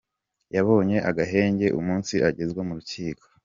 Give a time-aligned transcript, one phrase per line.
[0.55, 3.25] Yabonye agahenge umunsi agezwa mu rukiko.